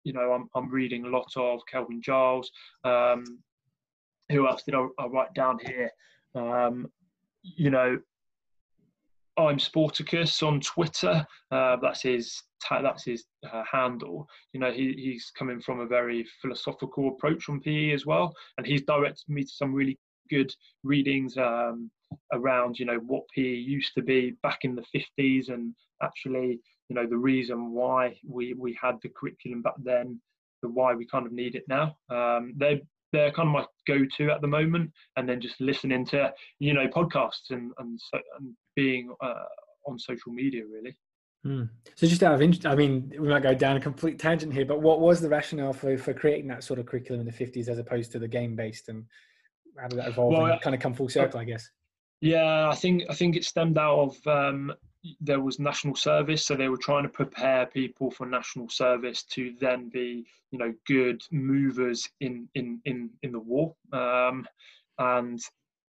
[0.03, 1.59] you know I'm I'm reading a lot of.
[1.69, 2.49] Kelvin Giles.
[2.85, 3.39] Um,
[4.29, 5.91] who else did I, I write down here?
[6.35, 6.89] Um,
[7.43, 7.99] you know,
[9.47, 11.25] I'm Sporticus on Twitter.
[11.51, 14.27] Uh, that's his that's his uh, handle.
[14.53, 18.67] You know, he, he's coming from a very philosophical approach on PE as well, and
[18.67, 19.97] he's directed me to some really
[20.29, 21.91] good readings um,
[22.31, 26.95] around you know what PE used to be back in the 50s, and actually you
[26.95, 30.19] know the reason why we we had the curriculum back then,
[30.61, 31.95] the why we kind of need it now.
[32.09, 36.31] Um, they they're kind of my go-to at the moment, and then just listening to
[36.59, 39.45] you know podcasts and and, so, and being uh,
[39.87, 40.95] on social media really.
[41.43, 41.63] Hmm.
[41.95, 44.65] So just out of interest, I mean, we might go down a complete tangent here,
[44.65, 47.67] but what was the rationale for, for creating that sort of curriculum in the 50s
[47.67, 49.05] as opposed to the game based and
[49.79, 51.67] how did that evolve well, and kind of come full circle, I guess?
[52.19, 54.71] Yeah, I think I think it stemmed out of um,
[55.19, 59.53] there was national service, so they were trying to prepare people for national service to
[59.59, 64.45] then be, you know, good movers in in in in the war, um,
[64.99, 65.39] and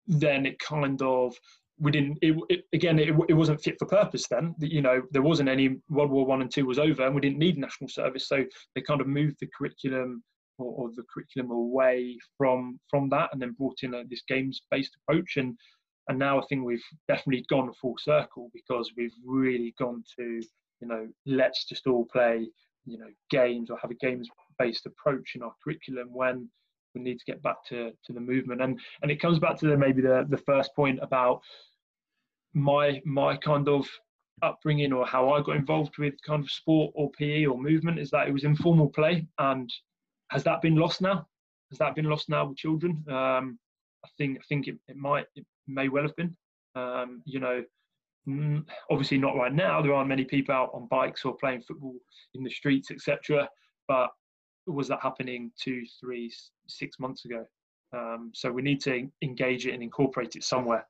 [0.08, 1.36] then it kind of
[1.80, 4.56] we didn't it, it, again it, it wasn't fit for purpose then.
[4.60, 7.40] You know there wasn't any world war one and two was over and we didn't
[7.40, 10.24] need national service so they kind of moved the curriculum
[10.58, 14.62] or, or the curriculum away from from that and then brought in a, this games
[14.72, 15.38] based approach.
[15.38, 15.58] And
[16.08, 20.42] and now I think we've definitely gone full circle because we've really gone to
[20.82, 22.48] you know let's just all play
[22.86, 26.50] you know games or have a games based approach in our curriculum when
[26.96, 28.62] we need to get back to to the movement.
[28.62, 31.42] And and it comes back to the, maybe the the first point about
[32.54, 33.88] my my kind of
[34.42, 38.10] upbringing or how I got involved with kind of sport or PE or movement is
[38.12, 39.26] that it was informal play.
[39.40, 39.72] And
[40.30, 41.28] has that been lost now?
[41.70, 43.04] Has that been lost now with children?
[43.08, 43.58] Um,
[44.06, 46.36] I think I think it, it might it may well have been.
[46.76, 47.64] Um, you know,
[48.90, 49.82] obviously not right now.
[49.82, 51.96] There aren't many people out on bikes or playing football
[52.34, 53.48] in the streets, etc.
[53.88, 54.10] But
[54.68, 56.32] was that happening two, three,
[56.68, 57.46] six months ago?
[57.94, 60.86] Um, so we need to engage it and incorporate it somewhere.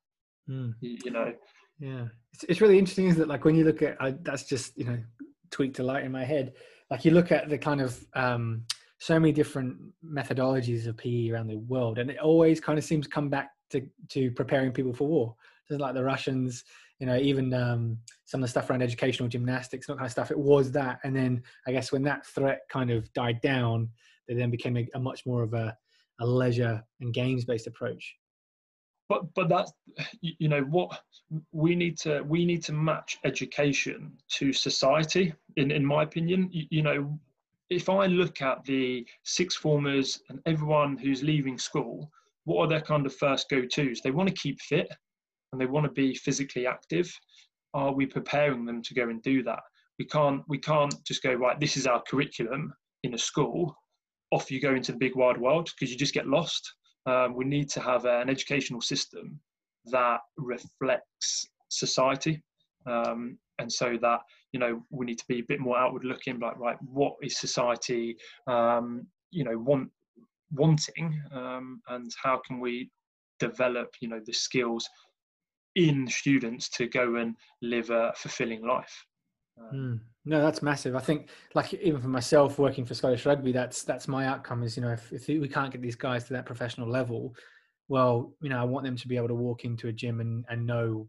[0.49, 0.73] Mm.
[0.81, 1.33] You, you, know.
[1.79, 3.27] Yeah, it's, it's really interesting, isn't it?
[3.27, 4.99] Like when you look at uh, that's just you know
[5.51, 6.53] tweaked a light in my head.
[6.89, 8.63] Like you look at the kind of um,
[8.99, 13.05] so many different methodologies of PE around the world, and it always kind of seems
[13.05, 15.36] to come back to to preparing people for war.
[15.67, 16.63] Just like the Russians,
[16.99, 20.31] you know, even um, some of the stuff around educational gymnastics, that kind of stuff.
[20.31, 23.89] It was that, and then I guess when that threat kind of died down,
[24.27, 25.75] they then became a, a much more of a,
[26.19, 28.15] a leisure and games based approach.
[29.09, 29.71] But but that's
[30.21, 31.01] you know what
[31.51, 35.33] we need to we need to match education to society.
[35.57, 37.19] In in my opinion, you, you know
[37.69, 42.12] if I look at the sixth formers and everyone who's leaving school,
[42.45, 44.01] what are their kind of first go tos?
[44.01, 44.91] They want to keep fit
[45.51, 47.12] and they want to be physically active.
[47.73, 49.62] Are we preparing them to go and do that?
[49.99, 51.60] We can't we can't just go right.
[51.60, 53.75] This is our curriculum in a school.
[54.32, 56.73] Off you go into the big wide world because you just get lost.
[57.06, 59.39] Um, we need to have an educational system
[59.86, 62.41] that reflects society,
[62.88, 66.39] um, and so that you know we need to be a bit more outward looking
[66.39, 68.15] like right what is society
[68.47, 69.89] um, you know want
[70.53, 72.89] wanting um, and how can we
[73.39, 74.87] develop you know the skills
[75.75, 79.05] in students to go and live a fulfilling life
[79.73, 79.99] mm.
[80.25, 84.07] no that's massive i think like even for myself working for scottish rugby that's that's
[84.07, 86.87] my outcome is you know if, if we can't get these guys to that professional
[86.87, 87.33] level
[87.87, 90.45] well you know i want them to be able to walk into a gym and,
[90.49, 91.07] and know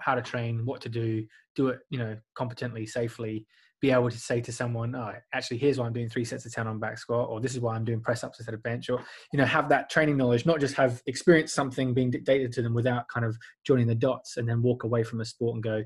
[0.00, 3.46] how to train, what to do, do it, you know, competently, safely,
[3.80, 6.52] be able to say to someone, oh, actually, here's why I'm doing three sets of
[6.52, 8.90] 10 on back squat, or this is why I'm doing press ups instead of bench,
[8.90, 9.00] or,
[9.32, 12.74] you know, have that training knowledge, not just have experienced something being dictated to them
[12.74, 15.82] without kind of joining the dots and then walk away from a sport and go,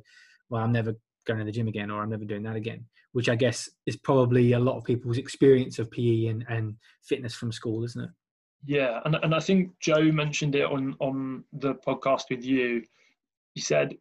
[0.48, 0.94] well, I'm never
[1.26, 3.96] going to the gym again, or I'm never doing that again, which I guess is
[3.96, 8.10] probably a lot of people's experience of PE and, and fitness from school, isn't it?
[8.64, 12.84] Yeah, and, and I think Joe mentioned it on on the podcast with you
[13.54, 13.96] he said,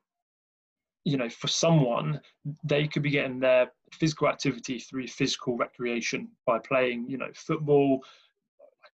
[1.03, 2.21] you know, for someone,
[2.63, 8.03] they could be getting their physical activity through physical recreation by playing, you know, football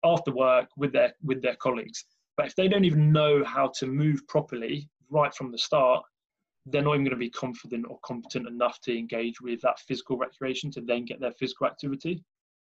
[0.04, 2.06] after work with their with their colleagues.
[2.36, 6.04] But if they don't even know how to move properly right from the start,
[6.66, 10.18] they're not even going to be confident or competent enough to engage with that physical
[10.18, 12.24] recreation to then get their physical activity.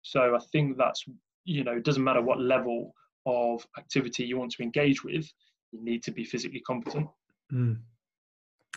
[0.03, 1.05] So I think that's
[1.49, 2.95] you know, it doesn't matter what level
[3.25, 5.27] of activity you want to engage with,
[5.73, 7.09] you need to be physically competent.
[7.53, 7.79] Mm.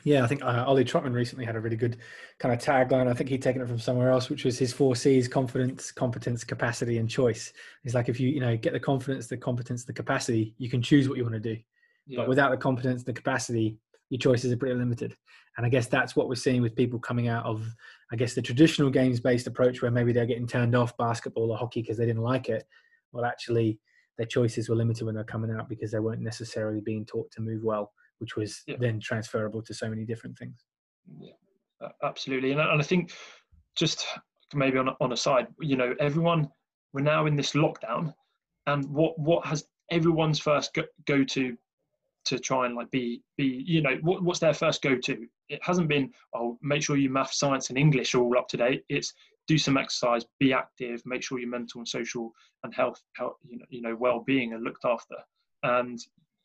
[0.04, 1.98] Yeah, I think uh, Ollie Trotman recently had a really good
[2.40, 3.08] kind of tagline.
[3.08, 6.44] I think he'd taken it from somewhere else, which was his four C's: confidence, competence,
[6.44, 7.54] capacity, and choice.
[7.84, 10.82] He's like, if you you know get the confidence, the competence, the capacity, you can
[10.82, 11.58] choose what you want to do.
[12.08, 12.22] Yeah.
[12.22, 13.78] But without the competence, the capacity,
[14.10, 15.16] your choices are pretty limited.
[15.58, 17.68] And I guess that's what we're seeing with people coming out of,
[18.12, 21.82] I guess, the traditional games-based approach, where maybe they're getting turned off basketball or hockey
[21.82, 22.66] because they didn't like it.
[23.12, 23.80] Well, actually,
[24.18, 27.42] their choices were limited when they're coming out because they weren't necessarily being taught to
[27.42, 27.92] move well
[28.22, 28.76] which was yeah.
[28.80, 30.64] then transferable to so many different things.
[31.20, 32.52] Yeah, absolutely.
[32.52, 33.12] And, and I think
[33.76, 34.06] just
[34.54, 36.50] maybe on a, on a side, you know, everyone
[36.94, 38.14] we're now in this lockdown,
[38.68, 41.58] and what what has everyone's first go, go to
[42.26, 45.60] to try and like be be you know what, what's their first go to it
[45.64, 48.84] hasn't been oh make sure your math science and english are all up to date
[48.90, 49.12] it's
[49.48, 52.32] do some exercise be active make sure your mental and social
[52.64, 55.16] and health, health you know, you know well-being are looked after
[55.64, 56.00] and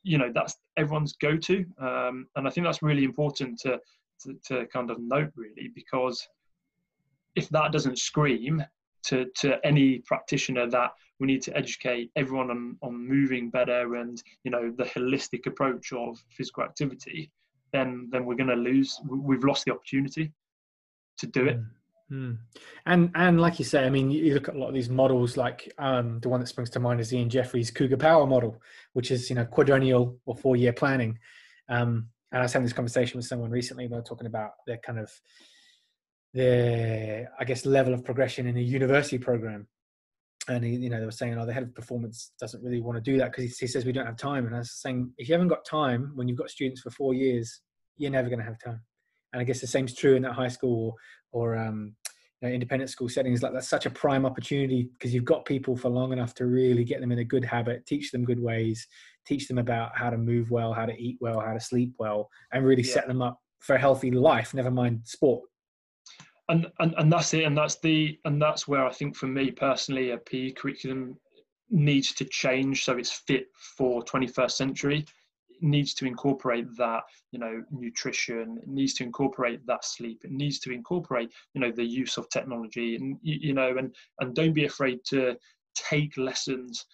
[0.06, 1.66] you know that's everyone's go-to.
[1.78, 3.80] Um, and i think that's really important to,
[4.20, 6.26] to, to kind of note really because
[7.34, 8.64] if that doesn't scream
[9.04, 14.22] to, to any practitioner that we need to educate everyone on, on moving better and
[14.44, 17.30] you know the holistic approach of physical activity
[17.72, 20.32] then then we're going to lose we've lost the opportunity
[21.18, 21.58] to do it
[22.10, 22.38] mm.
[22.84, 25.36] And and like you say, I mean, you look at a lot of these models.
[25.36, 28.60] Like um, the one that springs to mind is Ian Jeffreys' Cougar Power model,
[28.92, 31.18] which is you know quadrennial or four year planning.
[31.68, 33.86] Um, and I was having this conversation with someone recently.
[33.86, 35.10] They were talking about their kind of
[36.34, 39.66] their I guess level of progression in a university program.
[40.48, 42.96] And he, you know, they were saying, "Oh, the head of performance doesn't really want
[42.96, 45.12] to do that because he, he says we don't have time." And I was saying,
[45.18, 47.62] if you haven't got time when you've got students for four years,
[47.96, 48.80] you're never going to have time
[49.32, 50.96] and I guess the same is true in that high school
[51.32, 51.94] or, or um,
[52.40, 53.42] you know, independent school settings.
[53.42, 56.84] Like that's such a prime opportunity because you've got people for long enough to really
[56.84, 58.86] get them in a good habit, teach them good ways,
[59.26, 62.28] teach them about how to move well, how to eat well, how to sleep well,
[62.52, 62.94] and really yeah.
[62.94, 64.54] set them up for a healthy life.
[64.54, 65.42] Never mind sport.
[66.48, 67.42] And, and and that's it.
[67.42, 71.18] And that's the and that's where I think for me personally, a PE curriculum
[71.70, 75.04] needs to change so it's fit for 21st century
[75.60, 77.02] needs to incorporate that
[77.32, 81.70] you know nutrition it needs to incorporate that sleep it needs to incorporate you know
[81.70, 85.36] the use of technology and you know and and don't be afraid to
[85.74, 86.86] take lessons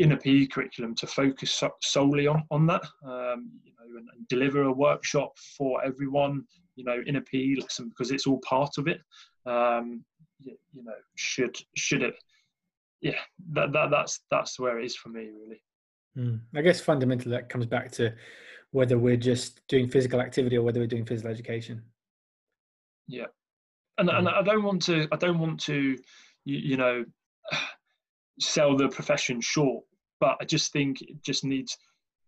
[0.00, 4.08] in a PE curriculum to focus so, solely on on that um, you know and,
[4.14, 6.42] and, deliver a workshop for everyone
[6.76, 9.00] you know in a PE lesson because it's all part of it.
[9.46, 10.04] Um,
[10.42, 12.14] you, you know should should it
[13.02, 13.18] yeah
[13.52, 15.62] that, that that's that's where it is for me really
[16.16, 16.40] Mm.
[16.54, 18.14] I guess fundamentally that comes back to
[18.72, 21.82] whether we're just doing physical activity or whether we're doing physical education.
[23.06, 23.26] Yeah,
[23.98, 24.18] and mm.
[24.18, 25.96] and I don't want to I don't want to
[26.44, 27.04] you, you know
[28.40, 29.84] sell the profession short,
[30.18, 31.76] but I just think it just needs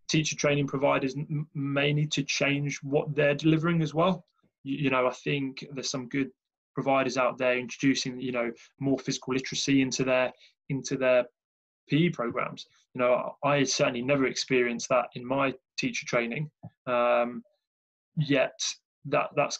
[0.09, 1.15] teacher training providers
[1.53, 4.25] may need to change what they're delivering as well.
[4.63, 6.29] You, you know, I think there's some good
[6.75, 10.31] providers out there introducing you know more physical literacy into their
[10.69, 11.25] into their
[11.89, 12.67] PE programs.
[12.93, 16.49] You know, I certainly never experienced that in my teacher training.
[16.85, 17.43] Um,
[18.17, 18.59] yet
[19.05, 19.59] that that's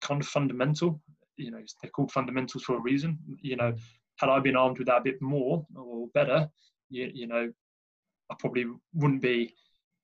[0.00, 1.00] kind of fundamental.
[1.36, 3.18] You know, they're called fundamentals for a reason.
[3.40, 3.74] You know,
[4.16, 6.48] had I been armed with that a bit more or better,
[6.90, 7.50] you, you know,
[8.30, 9.54] I probably wouldn't be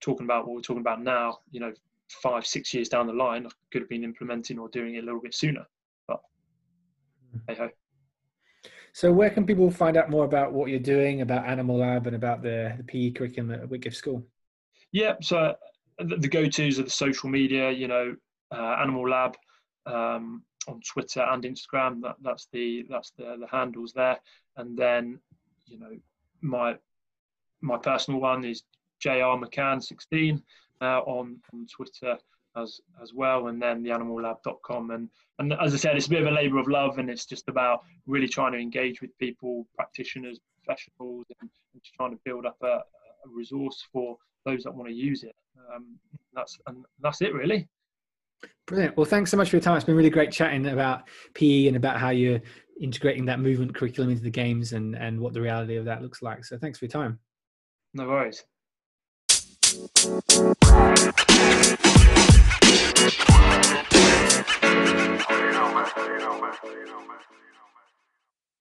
[0.00, 1.38] talking about what we're talking about now.
[1.50, 1.72] You know,
[2.08, 5.06] five, six years down the line, I could have been implementing or doing it a
[5.06, 5.66] little bit sooner.
[6.06, 6.20] But
[7.32, 7.38] hmm.
[7.48, 7.68] hey ho.
[8.92, 12.16] So, where can people find out more about what you're doing, about Animal Lab, and
[12.16, 14.26] about the, the PE curriculum at Whitgift School?
[14.92, 15.54] Yeah, so
[15.98, 17.70] the, the go-tos are the social media.
[17.70, 18.16] You know,
[18.50, 19.36] uh, Animal Lab
[19.86, 22.02] um, on Twitter and Instagram.
[22.02, 24.18] That, that's the that's the, the handles there.
[24.56, 25.20] And then,
[25.66, 25.96] you know,
[26.40, 26.76] my
[27.60, 28.62] my personal one is
[29.00, 30.42] Jr McCann 16
[30.80, 32.18] uh, on on Twitter
[32.62, 34.90] as as well, and then the animallab.com.
[34.90, 37.26] And and as I said, it's a bit of a labour of love, and it's
[37.26, 42.46] just about really trying to engage with people, practitioners, professionals, and, and trying to build
[42.46, 42.82] up a, a,
[43.26, 45.34] resource for those that want to use it.
[45.74, 45.98] Um,
[46.34, 47.68] that's and that's it really.
[48.66, 48.96] Brilliant.
[48.96, 49.76] Well, thanks so much for your time.
[49.76, 52.40] It's been really great chatting about PE and about how you're
[52.80, 56.22] integrating that movement curriculum into the games and and what the reality of that looks
[56.22, 56.44] like.
[56.44, 57.18] So thanks for your time.
[57.94, 58.44] No worries.
[66.70, 67.27] You know, man.